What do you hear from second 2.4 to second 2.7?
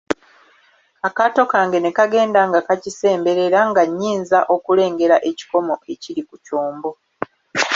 nga